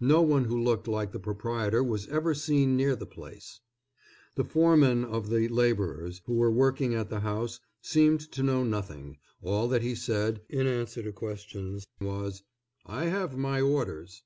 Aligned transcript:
No 0.00 0.22
one 0.22 0.46
who 0.46 0.58
looked 0.58 0.88
like 0.88 1.12
the 1.12 1.18
proprietor 1.20 1.84
was 1.84 2.06
ever 2.08 2.32
seen 2.32 2.74
near 2.74 2.96
the 2.96 3.04
place. 3.04 3.60
The 4.34 4.42
foreman 4.44 5.04
of 5.04 5.28
the 5.28 5.46
laborers 5.48 6.22
who 6.24 6.32
were 6.36 6.50
working 6.50 6.94
at 6.94 7.10
the 7.10 7.20
house 7.20 7.60
seemed 7.82 8.20
to 8.32 8.42
know 8.42 8.64
nothing; 8.64 9.18
all 9.42 9.68
that 9.68 9.82
he 9.82 9.94
said, 9.94 10.40
in 10.48 10.66
answer 10.66 11.02
to 11.02 11.12
questions, 11.12 11.86
was: 12.00 12.44
"I 12.86 13.08
have 13.08 13.36
my 13.36 13.60
orders." 13.60 14.22